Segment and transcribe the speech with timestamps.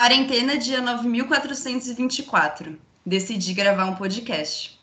[0.00, 2.78] Quarentena, dia 9424.
[3.04, 4.80] Decidi gravar um podcast.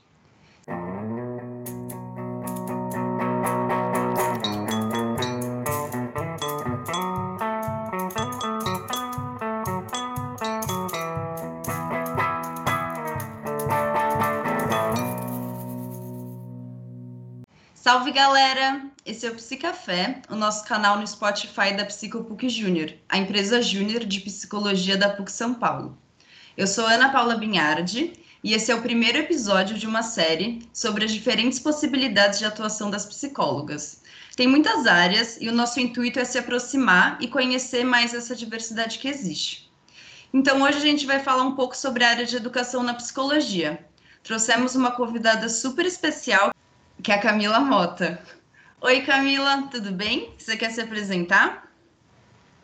[17.74, 18.97] Salve galera!
[19.08, 24.04] Esse é o Psicafé, o nosso canal no Spotify da PsicoPUC Júnior, a empresa júnior
[24.04, 25.98] de psicologia da PUC São Paulo.
[26.58, 28.12] Eu sou Ana Paula Binhardi
[28.44, 32.92] e esse é o primeiro episódio de uma série sobre as diferentes possibilidades de atuação
[32.92, 34.04] das psicólogas.
[34.36, 39.00] Tem muitas áreas e o nosso intuito é se aproximar e conhecer mais essa diversidade
[39.00, 39.72] que existe.
[40.34, 43.80] Então, hoje a gente vai falar um pouco sobre a área de educação na psicologia.
[44.22, 46.52] Trouxemos uma convidada super especial
[47.02, 48.20] que é a Camila Mota.
[48.80, 50.34] Oi, Camila, tudo bem?
[50.38, 51.72] Você quer se apresentar?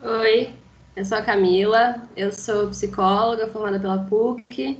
[0.00, 0.54] Oi,
[0.94, 4.78] eu sou a Camila, eu sou psicóloga formada pela PUC,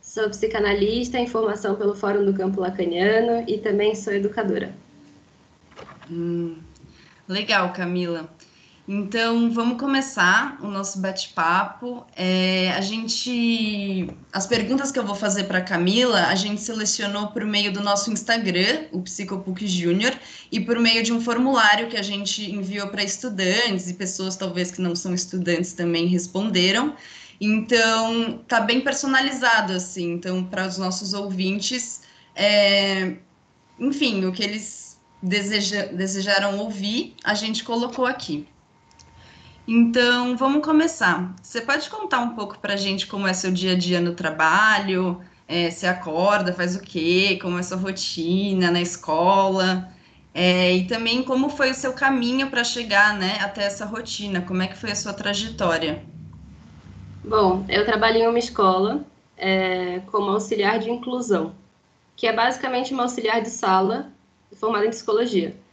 [0.00, 4.74] sou psicanalista em formação pelo Fórum do Campo Lacaniano e também sou educadora.
[6.10, 6.58] Hum,
[7.28, 8.28] legal, Camila.
[8.86, 12.04] Então, vamos começar o nosso bate-papo.
[12.14, 17.46] É, a gente, as perguntas que eu vou fazer para Camila, a gente selecionou por
[17.46, 20.12] meio do nosso Instagram, o Psicopuc Júnior,
[20.52, 24.70] e por meio de um formulário que a gente enviou para estudantes e pessoas talvez
[24.70, 26.94] que não são estudantes também responderam.
[27.40, 30.12] Então, tá bem personalizado assim.
[30.12, 32.02] Então, para os nossos ouvintes,
[32.36, 33.16] é,
[33.80, 38.46] enfim, o que eles deseja, desejaram ouvir, a gente colocou aqui.
[39.66, 41.34] Então, vamos começar.
[41.42, 44.14] Você pode contar um pouco para a gente como é seu dia a dia no
[44.14, 45.20] trabalho?
[45.48, 47.38] É, você acorda, faz o quê?
[47.40, 49.90] Como é sua rotina na escola?
[50.34, 54.42] É, e também como foi o seu caminho para chegar né, até essa rotina?
[54.42, 56.04] Como é que foi a sua trajetória?
[57.22, 61.54] Bom, eu trabalho em uma escola é, como auxiliar de inclusão,
[62.16, 64.12] que é basicamente uma auxiliar de sala
[64.54, 65.63] formada em psicologia.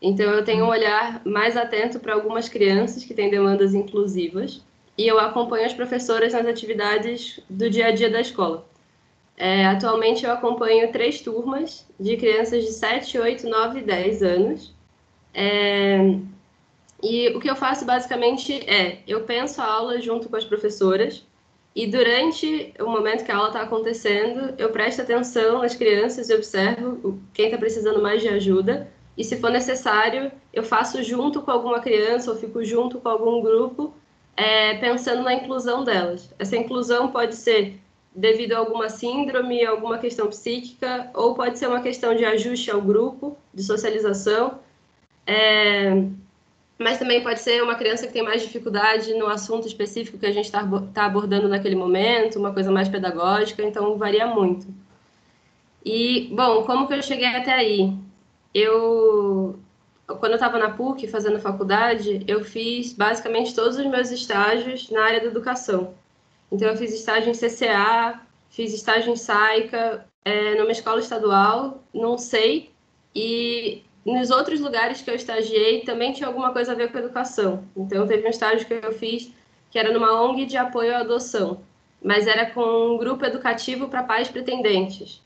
[0.00, 4.62] Então, eu tenho um olhar mais atento para algumas crianças que têm demandas inclusivas
[4.96, 8.66] e eu acompanho as professoras nas atividades do dia a dia da escola.
[9.36, 14.74] É, atualmente, eu acompanho três turmas de crianças de 7, 8, 9 e 10 anos.
[15.32, 15.98] É,
[17.02, 21.24] e o que eu faço basicamente é: eu penso a aula junto com as professoras
[21.74, 26.34] e durante o momento que a aula está acontecendo, eu presto atenção nas crianças e
[26.34, 31.50] observo quem está precisando mais de ajuda e se for necessário, eu faço junto com
[31.50, 33.92] alguma criança ou fico junto com algum grupo,
[34.36, 36.32] é, pensando na inclusão delas.
[36.38, 37.80] Essa inclusão pode ser
[38.14, 42.80] devido a alguma síndrome, alguma questão psíquica, ou pode ser uma questão de ajuste ao
[42.80, 44.60] grupo, de socialização.
[45.26, 45.90] É,
[46.78, 50.32] mas também pode ser uma criança que tem mais dificuldade no assunto específico que a
[50.32, 50.62] gente está
[50.94, 54.68] tá abordando naquele momento, uma coisa mais pedagógica, então varia muito.
[55.84, 57.98] E, bom, como que eu cheguei até aí?
[58.58, 59.58] Eu
[60.06, 65.04] quando eu estava na PUC fazendo faculdade, eu fiz basicamente todos os meus estágios na
[65.04, 65.94] área da educação.
[66.50, 72.16] Então, eu fiz estágio em CCA, fiz estágio em SAICA, é, numa escola estadual, não
[72.16, 72.70] sei,
[73.14, 77.64] e nos outros lugares que eu estagiei também tinha alguma coisa a ver com educação.
[77.76, 79.30] Então, teve um estágio que eu fiz
[79.70, 81.60] que era numa ONG de apoio à adoção,
[82.02, 85.22] mas era com um grupo educativo para pais pretendentes.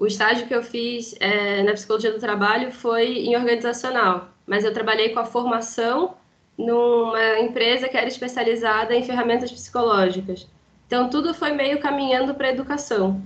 [0.00, 4.72] O estágio que eu fiz é, na psicologia do trabalho foi em organizacional, mas eu
[4.72, 6.14] trabalhei com a formação
[6.56, 10.48] numa empresa que era especializada em ferramentas psicológicas.
[10.86, 13.22] Então, tudo foi meio caminhando para a educação.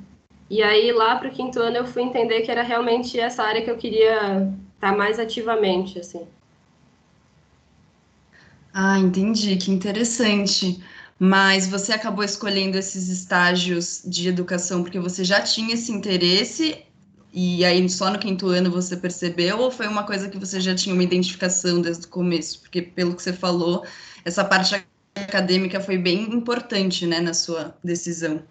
[0.51, 3.63] E aí, lá para o quinto ano, eu fui entender que era realmente essa área
[3.63, 6.27] que eu queria estar tá mais ativamente, assim.
[8.73, 10.83] Ah, entendi, que interessante
[11.25, 16.85] mas você acabou escolhendo esses estágios de educação porque você já tinha esse interesse
[17.33, 20.75] e aí só no quinto ano você percebeu ou foi uma coisa que você já
[20.75, 22.61] tinha uma identificação desde o começo?
[22.61, 23.87] Porque pelo que você falou,
[24.23, 28.43] essa parte acadêmica foi bem importante, né, na sua decisão.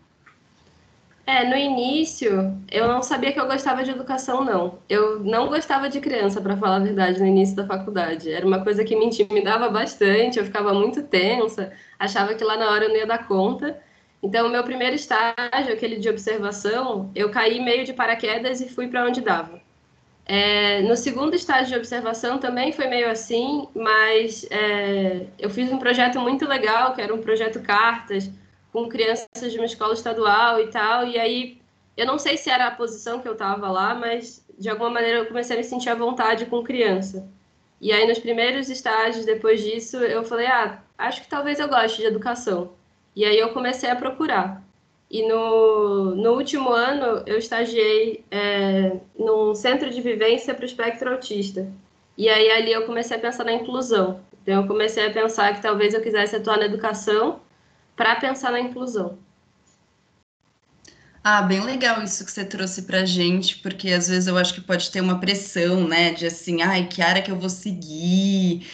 [1.25, 4.79] É, no início, eu não sabia que eu gostava de educação, não.
[4.89, 8.29] Eu não gostava de criança, para falar a verdade, no início da faculdade.
[8.29, 12.69] Era uma coisa que me intimidava bastante, eu ficava muito tensa, achava que lá na
[12.69, 13.79] hora eu não ia dar conta.
[14.21, 18.87] Então, o meu primeiro estágio, aquele de observação, eu caí meio de paraquedas e fui
[18.87, 19.61] para onde dava.
[20.25, 25.77] É, no segundo estágio de observação também foi meio assim, mas é, eu fiz um
[25.77, 28.29] projeto muito legal, que era um projeto cartas,
[28.73, 31.61] com crianças de uma escola estadual e tal, e aí
[31.95, 35.19] eu não sei se era a posição que eu estava lá, mas de alguma maneira
[35.19, 37.29] eu comecei a me sentir à vontade com criança.
[37.79, 41.99] E aí nos primeiros estágios depois disso, eu falei: "Ah, acho que talvez eu goste
[42.01, 42.71] de educação".
[43.15, 44.63] E aí eu comecei a procurar.
[45.09, 51.11] E no, no último ano eu estagiei é, num centro de vivência para o espectro
[51.11, 51.71] autista.
[52.17, 54.21] E aí ali eu comecei a pensar na inclusão.
[54.41, 57.39] Então eu comecei a pensar que talvez eu quisesse atuar na educação
[57.95, 59.17] para pensar na inclusão.
[61.23, 64.59] Ah, bem legal isso que você trouxe pra gente, porque às vezes eu acho que
[64.61, 68.67] pode ter uma pressão, né, de assim, ai, que área que eu vou seguir.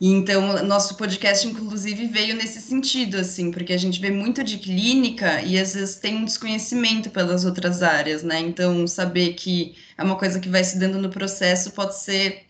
[0.00, 4.58] E então, nosso podcast, inclusive, veio nesse sentido, assim, porque a gente vê muito de
[4.58, 8.40] clínica e às vezes tem um desconhecimento pelas outras áreas, né?
[8.40, 12.46] Então, saber que é uma coisa que vai se dando no processo pode ser,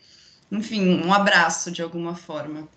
[0.50, 2.69] enfim, um abraço de alguma forma.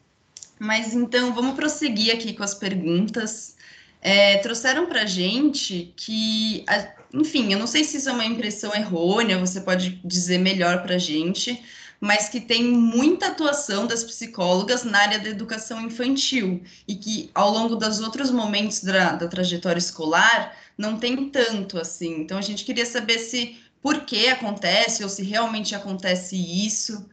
[0.59, 3.55] Mas então, vamos prosseguir aqui com as perguntas.
[4.01, 6.65] É, trouxeram para gente que,
[7.13, 10.97] enfim, eu não sei se isso é uma impressão errônea, você pode dizer melhor para
[10.97, 11.61] gente,
[11.99, 17.51] mas que tem muita atuação das psicólogas na área da educação infantil e que ao
[17.51, 22.21] longo dos outros momentos da, da trajetória escolar não tem tanto assim.
[22.21, 27.05] Então a gente queria saber se por que acontece ou se realmente acontece isso.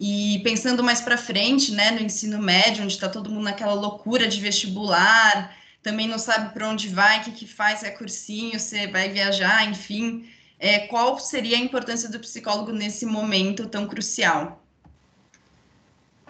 [0.00, 4.26] E pensando mais para frente, né, no ensino médio, onde está todo mundo naquela loucura
[4.26, 8.86] de vestibular, também não sabe para onde vai, o que, que faz, é cursinho, você
[8.86, 10.26] vai viajar, enfim.
[10.58, 14.64] É, qual seria a importância do psicólogo nesse momento tão crucial?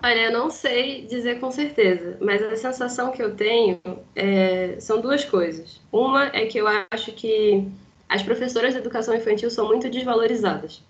[0.02, 3.80] Olha, eu não sei dizer com certeza, mas a sensação que eu tenho
[4.16, 5.80] é, são duas coisas.
[5.92, 7.68] Uma é que eu acho que
[8.08, 10.82] as professoras de educação infantil são muito desvalorizadas,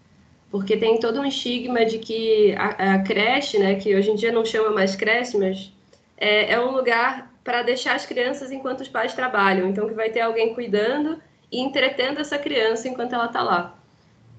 [0.50, 4.32] porque tem todo um estigma de que a, a creche, né, que hoje em dia
[4.32, 5.72] não chama mais creche, mas
[6.16, 9.68] é, é um lugar para deixar as crianças enquanto os pais trabalham.
[9.68, 11.20] Então, que vai ter alguém cuidando
[11.50, 13.78] e entretendo essa criança enquanto ela está lá.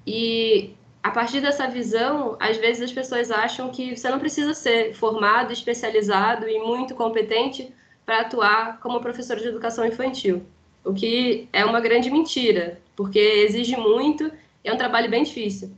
[0.06, 4.94] E a partir dessa visão, às vezes as pessoas acham que você não precisa ser
[4.94, 7.72] formado, especializado e muito competente
[8.04, 10.42] para atuar como professor de educação infantil,
[10.84, 14.30] o que é uma grande mentira, porque exige muito
[14.64, 15.72] é um trabalho bem difícil.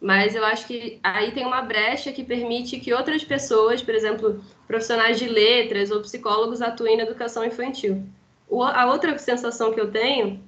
[0.00, 4.42] Mas eu acho que aí tem uma brecha que permite que outras pessoas, por exemplo,
[4.66, 8.04] profissionais de letras ou psicólogos, atuem na educação infantil.
[8.50, 10.40] a outra sensação que eu tenho,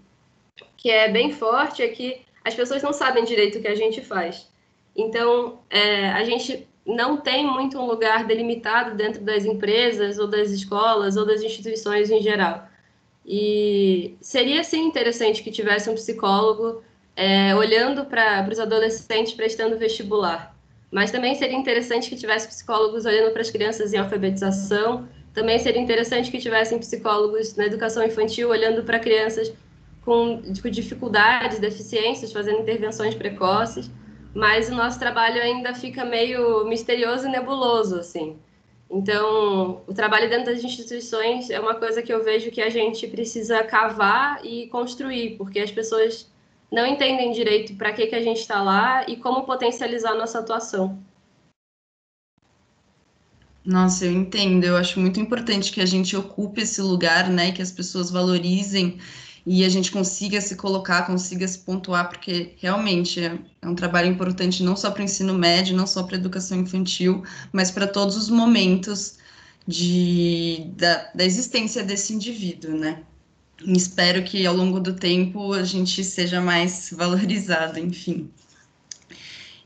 [0.76, 4.00] que é bem forte, é que as pessoas não sabem direito o que a gente
[4.00, 4.48] faz.
[4.96, 10.50] Então, é, a gente não tem muito um lugar delimitado dentro das empresas ou das
[10.50, 12.68] escolas ou das instituições em geral.
[13.26, 16.82] E seria, sim, interessante que tivesse um psicólogo
[17.20, 20.56] é, olhando para os adolescentes prestando vestibular.
[20.90, 25.06] Mas também seria interessante que tivesse psicólogos olhando para as crianças em alfabetização.
[25.34, 29.52] Também seria interessante que tivessem psicólogos na educação infantil olhando para crianças
[30.02, 33.90] com, com dificuldades, deficiências, fazendo intervenções precoces.
[34.34, 38.38] Mas o nosso trabalho ainda fica meio misterioso e nebuloso, assim.
[38.90, 43.06] Então, o trabalho dentro das instituições é uma coisa que eu vejo que a gente
[43.06, 46.30] precisa cavar e construir, porque as pessoas
[46.70, 50.38] não entendem direito para que, que a gente está lá e como potencializar a nossa
[50.38, 50.98] atuação.
[53.64, 54.64] Nossa, eu entendo.
[54.64, 57.52] Eu acho muito importante que a gente ocupe esse lugar, né?
[57.52, 58.98] Que as pessoas valorizem
[59.46, 64.08] e a gente consiga se colocar, consiga se pontuar, porque realmente é, é um trabalho
[64.08, 67.22] importante não só para o ensino médio, não só para a educação infantil,
[67.52, 69.18] mas para todos os momentos
[69.66, 73.02] de, da, da existência desse indivíduo, né?
[73.66, 78.30] Espero que ao longo do tempo a gente seja mais valorizado, enfim.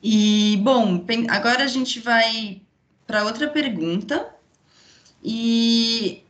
[0.03, 2.61] E, bom, agora a gente vai
[3.07, 4.29] para outra pergunta.
[5.23, 6.23] E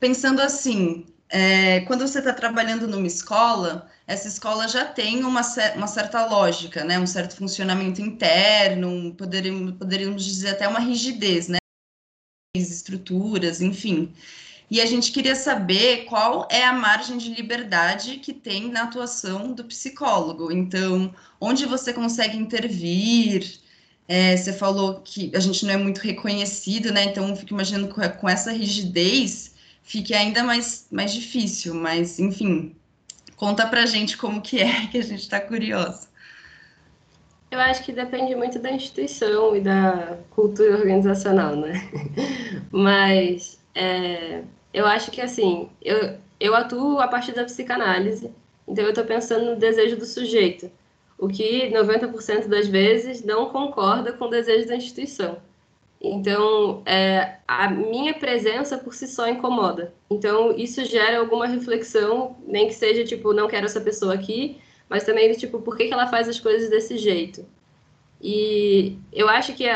[0.00, 5.42] pensando assim, é, quando você está trabalhando numa escola, essa escola já tem uma,
[5.76, 6.98] uma, certa lógica, né?
[6.98, 11.58] um certo funcionamento interno, poderíamos, poderíamos dizer até uma rigidez, né?
[12.56, 14.12] estruturas, enfim.
[14.70, 19.52] E a gente queria saber qual é a margem de liberdade que tem na atuação
[19.52, 20.50] do psicólogo.
[20.50, 23.58] Então, onde você consegue intervir?
[24.08, 27.04] É, você falou que a gente não é muito reconhecido, né?
[27.04, 31.74] Então, fico imaginando que com essa rigidez fique ainda mais, mais difícil.
[31.74, 32.74] Mas, enfim,
[33.36, 36.08] conta pra gente como que é, que a gente está curioso.
[37.50, 41.88] Eu acho que depende muito da instituição e da cultura organizacional, né?
[42.72, 48.30] Mas é, eu acho que assim, eu, eu atuo a partir da psicanálise,
[48.66, 50.70] então eu estou pensando no desejo do sujeito,
[51.18, 55.38] o que 90% das vezes não concorda com o desejo da instituição.
[56.00, 59.94] Então, é, a minha presença por si só incomoda.
[60.10, 65.04] Então, isso gera alguma reflexão, nem que seja tipo, não quero essa pessoa aqui, mas
[65.04, 67.46] também tipo, por que, que ela faz as coisas desse jeito?
[68.20, 69.72] E eu acho que é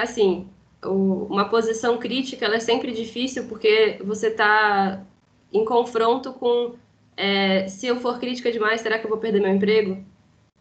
[0.84, 5.04] uma posição crítica é sempre difícil porque você está
[5.52, 6.74] em confronto com
[7.16, 10.04] é, se eu for crítica demais, será que eu vou perder meu emprego?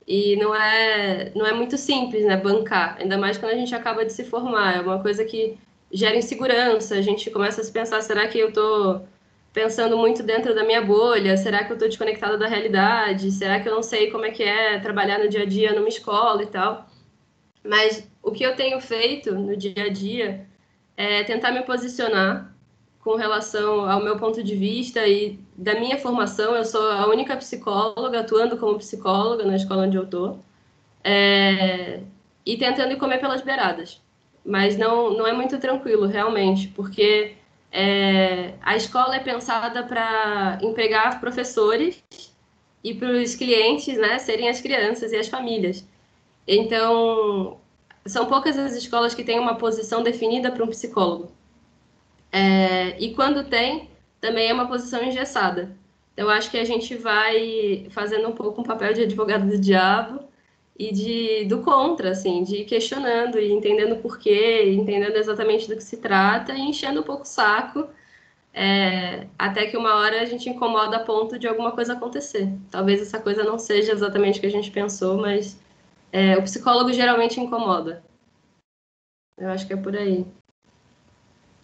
[0.08, 4.06] E não é, não é muito simples, né, bancar, ainda mais quando a gente acaba
[4.06, 4.78] de se formar.
[4.78, 5.58] É uma coisa que
[5.92, 9.06] gera insegurança, a gente começa a se pensar, será que eu estou
[9.54, 11.38] pensando muito dentro da minha bolha?
[11.38, 13.32] Será que eu estou desconectada da realidade?
[13.32, 15.90] Será que eu não sei como é que é trabalhar no dia a dia numa
[15.90, 16.88] escola e tal?
[17.64, 20.46] Mas o que eu tenho feito no dia a dia
[20.98, 22.54] é tentar me posicionar
[23.00, 26.54] com relação ao meu ponto de vista e da minha formação.
[26.54, 30.44] Eu sou a única psicóloga atuando como psicóloga na escola onde eu estou.
[31.02, 32.02] É,
[32.46, 34.02] e tentando comer pelas beiradas.
[34.44, 37.36] Mas não, não é muito tranquilo, realmente, porque
[37.72, 42.04] é, a escola é pensada para empregar professores
[42.84, 45.88] e para os clientes né, serem as crianças e as famílias.
[46.46, 47.58] Então,
[48.08, 51.32] são poucas as escolas que têm uma posição definida para um psicólogo.
[52.32, 55.76] É, e quando tem, também é uma posição engessada.
[56.14, 60.22] Então, acho que a gente vai fazendo um pouco um papel de advogado do diabo
[60.78, 65.84] e de do contra, assim, de questionando e entendendo por quê, entendendo exatamente do que
[65.84, 67.88] se trata e enchendo um pouco o saco,
[68.54, 72.50] é, até que uma hora a gente incomoda a ponto de alguma coisa acontecer.
[72.72, 75.60] Talvez essa coisa não seja exatamente o que a gente pensou, mas
[76.18, 78.04] é, o psicólogo geralmente incomoda.
[79.38, 80.26] Eu acho que é por aí.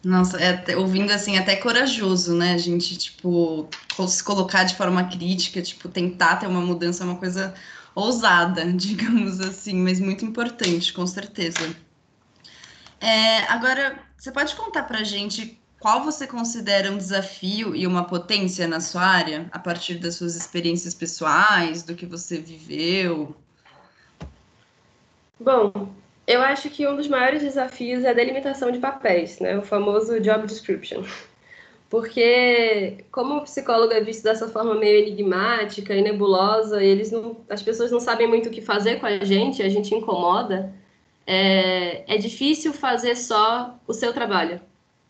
[0.03, 2.53] Nossa, é, ouvindo assim, até corajoso, né?
[2.53, 3.67] A gente, tipo,
[4.07, 7.55] se colocar de forma crítica, tipo, tentar ter uma mudança é uma coisa
[7.95, 11.75] ousada, digamos assim, mas muito importante, com certeza.
[13.01, 18.67] É, agora, você pode contar pra gente qual você considera um desafio e uma potência
[18.67, 23.35] na sua área, a partir das suas experiências pessoais, do que você viveu?
[25.43, 25.73] Bom,
[26.25, 29.57] eu acho que um dos maiores desafios é a delimitação de papéis, né?
[29.57, 31.03] O famoso job description.
[31.89, 37.61] Porque, como o psicólogo é visto dessa forma meio enigmática e nebulosa, eles não, as
[37.61, 40.73] pessoas não sabem muito o que fazer com a gente, a gente incomoda,
[41.27, 44.61] é, é difícil fazer só o seu trabalho.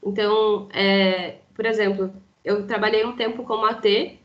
[0.03, 2.11] Então, é, por exemplo,
[2.43, 4.17] eu trabalhei um tempo como AT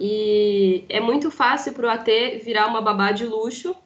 [0.00, 2.08] e é muito fácil para o AT
[2.42, 3.76] virar uma babá de luxo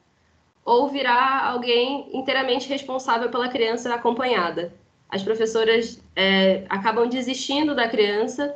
[0.65, 4.73] ou virar alguém inteiramente responsável pela criança acompanhada.
[5.07, 8.55] As professoras é, acabam desistindo da criança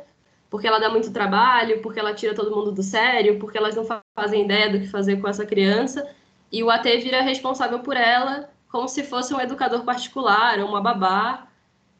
[0.50, 3.86] porque ela dá muito trabalho, porque ela tira todo mundo do sério, porque elas não
[4.16, 6.10] fazem ideia do que fazer com essa criança,
[6.50, 11.46] e o AT vira responsável por ela como se fosse um educador particular, uma babá,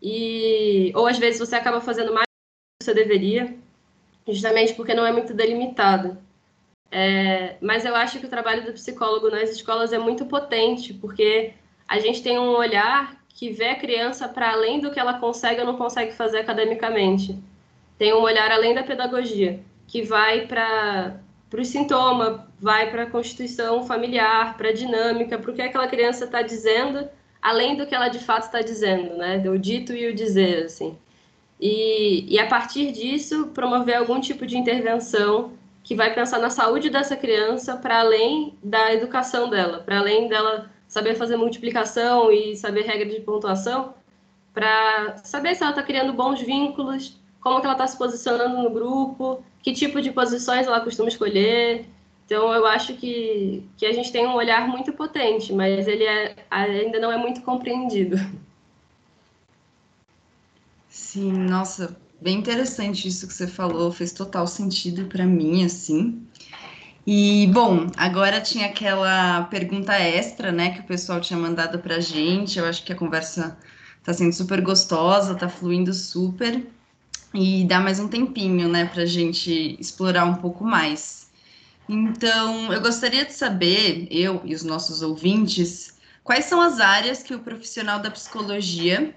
[0.02, 3.56] e ou às vezes você acaba fazendo mais do que você deveria,
[4.26, 6.18] justamente porque não é muito delimitado.
[6.90, 11.52] É, mas eu acho que o trabalho do psicólogo nas escolas é muito potente, porque
[11.86, 15.60] a gente tem um olhar que vê a criança para além do que ela consegue
[15.60, 17.38] ou não consegue fazer academicamente.
[17.96, 21.20] Tem um olhar além da pedagogia, que vai para
[21.56, 26.24] o sintoma, vai para a constituição familiar, para a dinâmica, para o que aquela criança
[26.24, 27.08] está dizendo,
[27.40, 29.42] além do que ela de fato está dizendo, né?
[29.48, 30.96] O dito e o dizer, assim.
[31.60, 35.52] E, e a partir disso, promover algum tipo de intervenção
[35.90, 40.70] que vai pensar na saúde dessa criança para além da educação dela, para além dela
[40.86, 43.92] saber fazer multiplicação e saber regras de pontuação,
[44.54, 48.70] para saber se ela está criando bons vínculos, como que ela está se posicionando no
[48.70, 51.86] grupo, que tipo de posições ela costuma escolher.
[52.24, 56.36] Então, eu acho que, que a gente tem um olhar muito potente, mas ele é,
[56.48, 58.16] ainda não é muito compreendido.
[60.88, 66.26] Sim, nossa, bem interessante isso que você falou, fez total sentido para mim, assim.
[67.06, 72.00] E, bom, agora tinha aquela pergunta extra, né, que o pessoal tinha mandado para a
[72.00, 72.58] gente.
[72.58, 73.56] Eu acho que a conversa
[73.98, 76.66] está sendo super gostosa, está fluindo super.
[77.32, 81.30] E dá mais um tempinho, né, para a gente explorar um pouco mais.
[81.88, 87.34] Então, eu gostaria de saber, eu e os nossos ouvintes, quais são as áreas que
[87.34, 89.14] o profissional da psicologia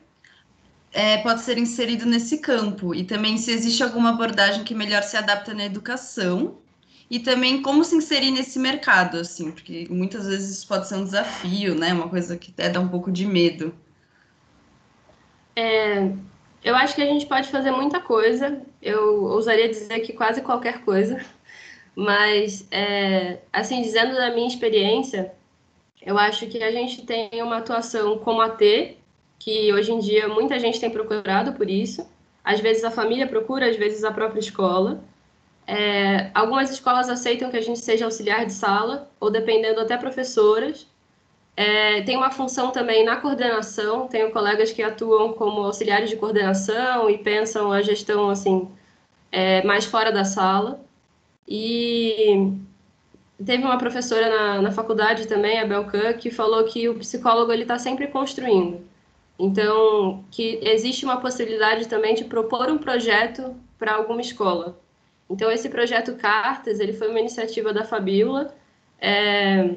[0.93, 5.17] é, pode ser inserido nesse campo e também se existe alguma abordagem que melhor se
[5.17, 6.57] adapta na educação
[7.09, 11.03] e também como se inserir nesse mercado, assim, porque muitas vezes isso pode ser um
[11.03, 11.93] desafio, né?
[11.93, 13.75] Uma coisa que até dá um pouco de medo.
[15.55, 16.11] É,
[16.63, 18.61] eu acho que a gente pode fazer muita coisa.
[18.81, 21.23] Eu ousaria dizer que quase qualquer coisa.
[21.95, 25.31] Mas, é, assim, dizendo da minha experiência,
[26.01, 28.97] eu acho que a gente tem uma atuação como AT,
[29.43, 32.09] que hoje em dia muita gente tem procurado por isso.
[32.43, 35.03] Às vezes a família procura, às vezes a própria escola.
[35.67, 40.87] É, algumas escolas aceitam que a gente seja auxiliar de sala, ou dependendo até professoras.
[41.57, 47.09] É, tem uma função também na coordenação, tenho colegas que atuam como auxiliares de coordenação
[47.09, 48.69] e pensam a gestão assim
[49.31, 50.79] é, mais fora da sala.
[51.45, 52.49] E
[53.45, 57.63] teve uma professora na, na faculdade também, a Belcan, que falou que o psicólogo ele
[57.63, 58.92] está sempre construindo.
[59.37, 64.79] Então, que existe uma possibilidade também de propor um projeto para alguma escola.
[65.29, 68.55] Então, esse projeto Cartas, ele foi uma iniciativa da Fabíola,
[68.99, 69.75] é,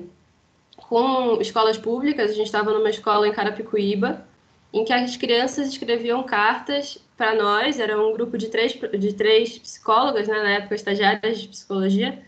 [0.77, 2.31] com escolas públicas.
[2.31, 4.27] A gente estava numa escola em Carapicuíba,
[4.73, 9.59] em que as crianças escreviam cartas para nós, era um grupo de três, de três
[9.59, 12.23] psicólogas, né, na época estagiárias de psicologia,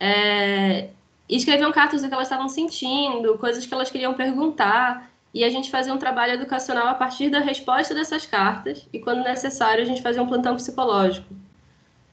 [0.00, 0.88] é,
[1.28, 5.48] e escreviam cartas do que elas estavam sentindo, coisas que elas queriam perguntar, e a
[5.48, 9.86] gente fazia um trabalho educacional a partir da resposta dessas cartas, e quando necessário a
[9.86, 11.34] gente fazia um plantão psicológico.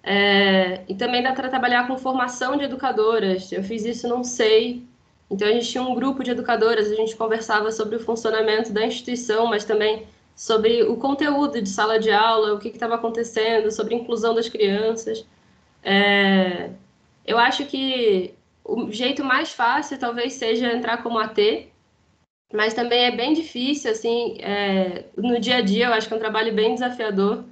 [0.02, 4.88] É, e também dá para trabalhar com formação de educadoras, eu fiz isso não sei,
[5.30, 8.86] então a gente tinha um grupo de educadoras, a gente conversava sobre o funcionamento da
[8.86, 13.94] instituição, mas também sobre o conteúdo de sala de aula, o que estava acontecendo, sobre
[13.94, 15.26] inclusão das crianças.
[15.84, 16.70] É,
[17.26, 18.34] eu acho que
[18.64, 21.68] o jeito mais fácil talvez seja entrar como AT,
[22.54, 26.18] mas também é bem difícil, assim, é, no dia a dia eu acho que é
[26.18, 27.44] um trabalho bem desafiador,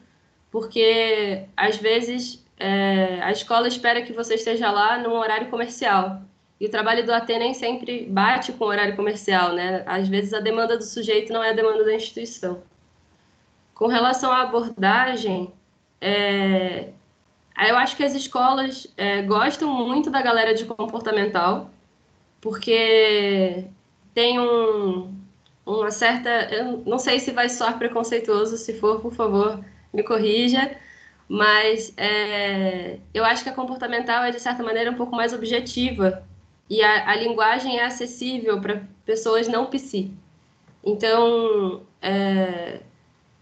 [0.52, 6.22] porque às vezes é, a escola espera que você esteja lá num horário comercial,
[6.60, 9.84] e o trabalho do AT nem sempre bate com o horário comercial, né?
[9.86, 12.64] Às vezes a demanda do sujeito não é a demanda da instituição.
[13.76, 15.54] Com relação à abordagem,
[16.02, 16.90] é,
[17.60, 21.70] eu acho que as escolas é, gostam muito da galera de comportamental,
[22.42, 23.66] porque
[24.18, 25.14] tem um,
[25.64, 26.28] uma certa.
[26.52, 30.76] Eu não sei se vai soar preconceituoso, se for, por favor, me corrija,
[31.30, 36.24] mas é, eu acho que a comportamental é, de certa maneira, um pouco mais objetiva
[36.68, 40.12] e a, a linguagem é acessível para pessoas não psi.
[40.84, 42.80] Então, é,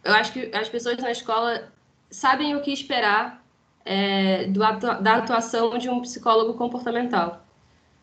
[0.04, 1.72] eu acho que as pessoas na escola
[2.10, 3.42] sabem o que esperar
[3.86, 7.46] é, do, da atuação de um psicólogo comportamental.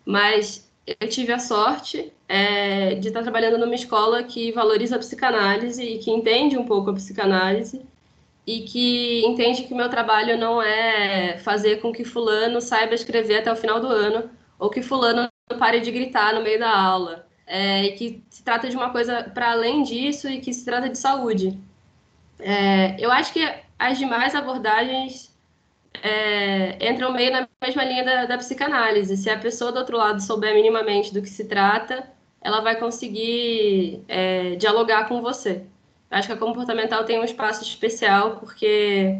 [0.07, 5.83] Mas eu tive a sorte é, de estar trabalhando numa escola que valoriza a psicanálise
[5.83, 7.83] e que entende um pouco a psicanálise
[8.47, 13.53] e que entende que meu trabalho não é fazer com que fulano saiba escrever até
[13.53, 17.27] o final do ano ou que fulano pare de gritar no meio da aula.
[17.47, 20.89] É, e que se trata de uma coisa para além disso e que se trata
[20.89, 21.59] de saúde.
[22.39, 23.41] É, eu acho que
[23.79, 25.32] as demais abordagens
[26.03, 29.17] é, entram meio na mesma linha da, da, psicanálise.
[29.17, 34.03] Se a pessoa do outro lado souber minimamente do que se trata, ela vai conseguir
[34.09, 35.65] é, dialogar com você.
[36.11, 39.19] Acho que a comportamental tem um espaço especial porque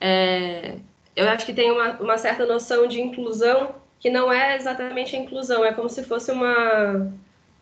[0.00, 0.76] é,
[1.14, 5.18] eu acho que tem uma, uma certa noção de inclusão que não é exatamente a
[5.18, 7.10] inclusão, é como se fosse uma,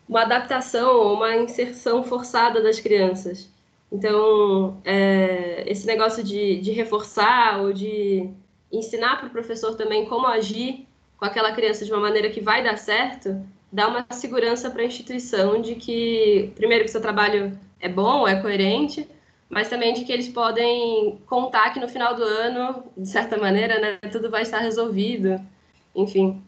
[0.09, 3.49] uma adaptação ou uma inserção forçada das crianças.
[3.91, 8.29] Então, é, esse negócio de, de reforçar ou de
[8.73, 12.63] ensinar para o professor também como agir com aquela criança de uma maneira que vai
[12.63, 13.39] dar certo,
[13.71, 18.41] dá uma segurança para a instituição de que, primeiro, que seu trabalho é bom, é
[18.41, 19.07] coerente,
[19.49, 23.79] mas também de que eles podem contar que no final do ano, de certa maneira,
[23.79, 25.39] né, tudo vai estar resolvido,
[25.95, 26.41] enfim.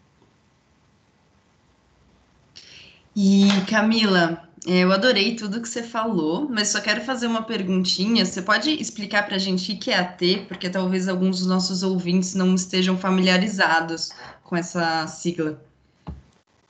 [3.15, 8.25] E Camila, eu adorei tudo que você falou, mas só quero fazer uma perguntinha.
[8.25, 11.83] Você pode explicar para a gente o que é AT, porque talvez alguns dos nossos
[11.83, 14.09] ouvintes não estejam familiarizados
[14.43, 15.61] com essa sigla.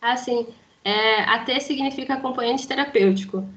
[0.01, 0.45] Ah, sim.
[0.83, 3.47] É, AT significa acompanhante terapêutico.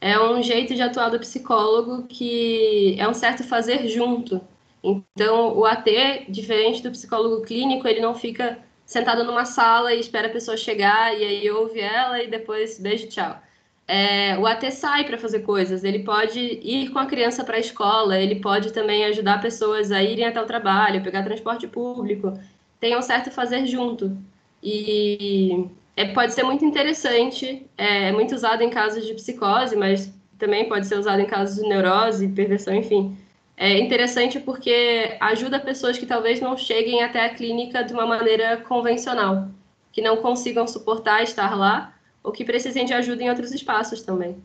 [0.00, 4.40] É um jeito de atuar do psicólogo que é um certo fazer junto.
[4.82, 10.26] Então, o AT, diferente do psicólogo clínico, ele não fica sentado numa sala e espera
[10.26, 13.43] a pessoa chegar e aí ouve ela e depois beijo, tchau
[13.86, 17.60] é, o AT sai para fazer coisas, ele pode ir com a criança para a
[17.60, 22.38] escola, ele pode também ajudar pessoas a irem até o trabalho, pegar transporte público,
[22.80, 24.16] tem um certo fazer junto.
[24.62, 30.12] E é, pode ser muito interessante, é, é, muito usado em casos de psicose, mas
[30.38, 33.16] também pode ser usado em casos de neurose, perversão, enfim.
[33.56, 38.56] É interessante porque ajuda pessoas que talvez não cheguem até a clínica de uma maneira
[38.56, 39.48] convencional,
[39.92, 41.93] que não consigam suportar estar lá,
[42.24, 44.42] ou que precisem de ajuda em outros espaços também.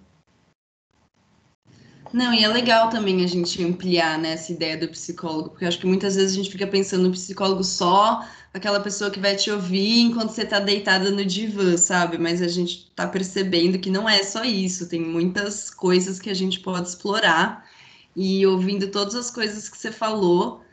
[2.12, 5.68] Não, e é legal também a gente ampliar né, essa ideia do psicólogo, porque eu
[5.68, 9.36] acho que muitas vezes a gente fica pensando no psicólogo só, aquela pessoa que vai
[9.36, 12.18] te ouvir enquanto você está deitada no divã, sabe?
[12.18, 16.34] Mas a gente está percebendo que não é só isso, tem muitas coisas que a
[16.34, 17.70] gente pode explorar.
[18.16, 20.64] E ouvindo todas as coisas que você falou,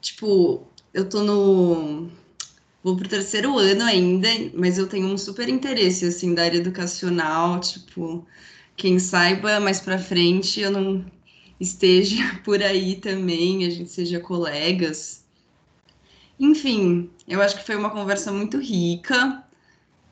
[0.00, 2.10] tipo, eu tô no
[2.82, 7.60] vou pro terceiro ano ainda, mas eu tenho um super interesse, assim, da área educacional,
[7.60, 8.26] tipo,
[8.76, 11.04] quem saiba mais para frente eu não
[11.58, 15.24] esteja por aí também, a gente seja colegas.
[16.38, 19.44] Enfim, eu acho que foi uma conversa muito rica.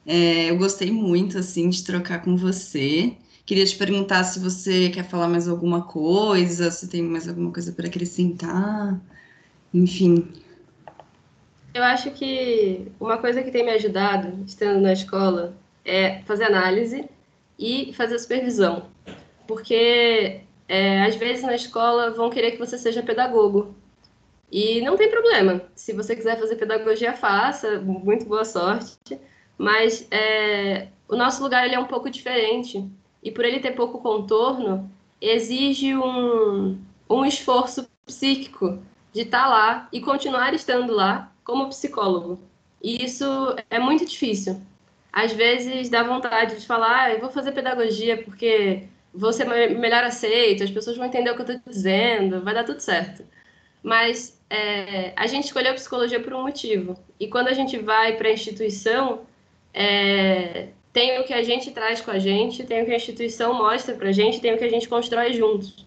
[0.06, 3.16] É, eu gostei muito, assim, de trocar com você.
[3.46, 7.72] Queria te perguntar se você quer falar mais alguma coisa, se tem mais alguma coisa
[7.72, 9.00] para acrescentar.
[9.72, 10.28] Enfim.
[11.78, 17.08] Eu acho que uma coisa que tem me ajudado, estando na escola, é fazer análise
[17.56, 18.86] e fazer supervisão.
[19.46, 23.76] Porque é, às vezes na escola vão querer que você seja pedagogo.
[24.50, 25.62] E não tem problema.
[25.76, 27.78] Se você quiser fazer pedagogia, faça.
[27.78, 29.16] Muito boa sorte.
[29.56, 32.84] Mas é, o nosso lugar ele é um pouco diferente.
[33.22, 36.76] E por ele ter pouco contorno, exige um,
[37.08, 42.38] um esforço psíquico de estar tá lá e continuar estando lá como psicólogo.
[42.82, 43.24] E isso
[43.70, 44.60] é muito difícil.
[45.10, 48.84] Às vezes dá vontade de falar, ah, eu vou fazer pedagogia porque
[49.14, 52.64] vou ser melhor aceito, as pessoas vão entender o que eu estou dizendo, vai dar
[52.64, 53.24] tudo certo.
[53.82, 56.94] Mas é, a gente escolheu psicologia por um motivo.
[57.18, 59.22] E quando a gente vai para a instituição,
[59.72, 63.54] é, tem o que a gente traz com a gente, tem o que a instituição
[63.54, 65.86] mostra para a gente, tem o que a gente constrói juntos.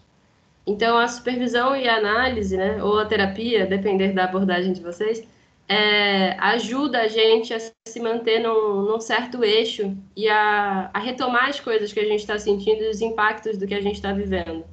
[0.66, 5.26] Então, a supervisão e a análise, né, ou a terapia, depender da abordagem de vocês,
[5.68, 11.48] é, ajuda a gente a se manter num, num certo eixo e a, a, retomar
[11.48, 14.12] as coisas que a gente está sentindo e os impactos do que a gente está
[14.12, 14.64] vivendo.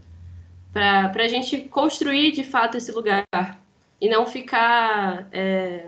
[0.73, 3.25] Para a gente construir de fato esse lugar
[3.99, 5.27] e não ficar.
[5.31, 5.87] É,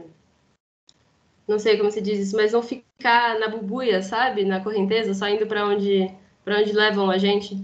[1.48, 4.46] não sei como se diz isso, mas não ficar na bubuia, sabe?
[4.46, 6.10] Na correnteza, só indo para onde,
[6.48, 7.64] onde levam a gente.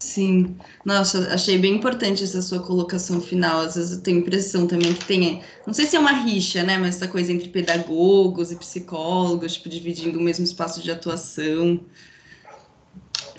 [0.00, 3.60] Sim, nossa, achei bem importante essa sua colocação final.
[3.60, 6.78] Às vezes eu tenho impressão também que tem, não sei se é uma rixa, né,
[6.78, 11.80] mas essa coisa entre pedagogos e psicólogos, tipo, dividindo o mesmo espaço de atuação.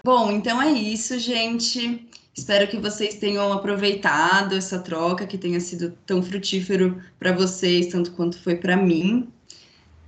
[0.04, 2.08] Bom, então é isso, gente.
[2.36, 8.12] Espero que vocês tenham aproveitado essa troca, que tenha sido tão frutífero para vocês, tanto
[8.12, 9.30] quanto foi para mim.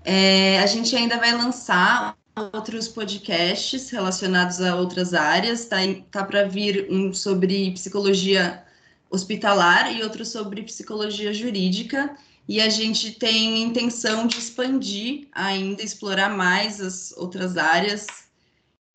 [0.03, 5.65] É, a gente ainda vai lançar outros podcasts relacionados a outras áreas.
[5.65, 5.77] Tá,
[6.09, 8.63] tá para vir um sobre psicologia
[9.09, 12.15] hospitalar e outro sobre psicologia jurídica.
[12.47, 18.07] E a gente tem intenção de expandir ainda, explorar mais as outras áreas.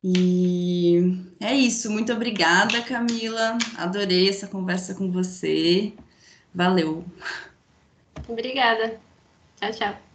[0.03, 1.90] E é isso.
[1.90, 3.57] Muito obrigada, Camila.
[3.77, 5.92] Adorei essa conversa com você.
[6.55, 7.05] Valeu.
[8.29, 9.01] Obrigada.
[9.61, 10.05] Tchau, tchau.